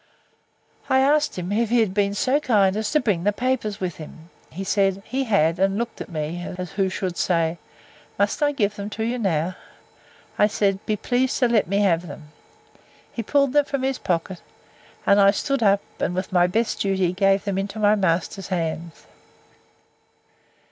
I 0.89 0.99
asked 0.99 1.37
him, 1.37 1.51
If 1.51 1.69
he 1.69 1.79
had 1.79 1.93
been 1.93 2.15
so 2.15 2.39
kind 2.39 2.75
as 2.75 2.89
to 2.91 2.99
bring 2.99 3.23
the 3.23 3.31
papers 3.31 3.79
with 3.79 3.97
him? 3.97 4.31
He 4.49 4.63
said, 4.63 5.03
He 5.05 5.25
had; 5.25 5.59
and 5.59 5.77
looked 5.77 6.01
at 6.01 6.09
me, 6.09 6.43
as 6.57 6.71
who 6.71 6.89
should 6.89 7.17
say, 7.17 7.59
Must 8.17 8.41
I 8.41 8.51
give 8.51 8.77
them 8.77 8.89
to 8.89 9.03
you 9.03 9.19
now?—I 9.19 10.47
said, 10.47 10.83
Be 10.87 10.95
pleased 10.95 11.37
to 11.37 11.47
let 11.47 11.67
me 11.67 11.81
have 11.81 12.07
them. 12.07 12.29
He 13.13 13.21
pulled 13.21 13.53
them 13.53 13.65
from 13.65 13.83
his 13.83 13.99
pocket; 13.99 14.41
and 15.05 15.21
I 15.21 15.29
stood 15.29 15.61
up, 15.61 15.81
and, 15.99 16.15
with 16.15 16.33
my 16.33 16.47
best 16.47 16.79
duty, 16.81 17.13
gave 17.13 17.43
them 17.43 17.59
into 17.59 17.77
my 17.77 17.93
master's 17.93 18.47
hands. 18.47 19.05